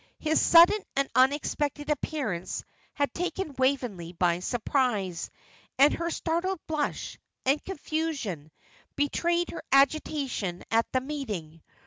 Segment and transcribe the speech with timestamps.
[0.17, 2.63] His sudden and unexpected appearance
[2.95, 5.29] had taken Waveney by surprise,
[5.77, 8.49] and her startled blush, and confusion,
[8.95, 11.61] betrayed her agitation at the meeting.